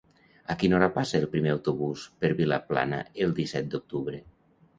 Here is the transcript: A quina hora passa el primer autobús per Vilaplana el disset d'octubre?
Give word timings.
A 0.51 0.53
quina 0.61 0.77
hora 0.77 0.87
passa 0.95 1.19
el 1.23 1.27
primer 1.35 1.51
autobús 1.55 2.07
per 2.25 2.33
Vilaplana 2.41 3.03
el 3.27 3.37
disset 3.43 3.71
d'octubre? 3.77 4.25